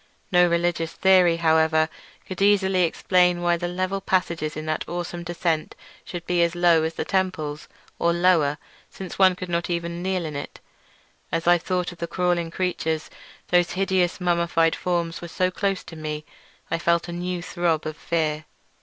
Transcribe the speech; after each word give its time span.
No 0.31 0.49
religious 0.49 0.93
theory, 0.93 1.35
however, 1.35 1.87
could 2.25 2.41
easily 2.41 2.85
explain 2.85 3.39
why 3.43 3.55
the 3.55 3.67
level 3.67 4.01
passage 4.01 4.41
in 4.41 4.65
that 4.65 4.83
awesome 4.89 5.21
descent 5.23 5.75
should 6.03 6.25
be 6.25 6.41
as 6.41 6.55
low 6.55 6.81
as 6.81 6.95
the 6.95 7.05
temples—or 7.05 8.11
lower, 8.11 8.57
since 8.89 9.19
one 9.19 9.35
could 9.35 9.47
not 9.47 9.69
even 9.69 10.01
kneel 10.01 10.25
in 10.25 10.35
it. 10.35 10.59
As 11.31 11.45
I 11.45 11.59
thought 11.59 11.91
of 11.91 11.99
the 11.99 12.07
crawling 12.07 12.49
creatures, 12.49 13.11
whose 13.51 13.73
hideous 13.73 14.19
mummified 14.19 14.75
forms 14.75 15.21
were 15.21 15.27
so 15.27 15.51
close 15.51 15.83
to 15.83 15.95
me, 15.95 16.25
I 16.71 16.79
felt 16.79 17.07
a 17.07 17.11
new 17.13 17.43
throb 17.43 17.85
of 17.85 17.95
fear. 17.95 18.45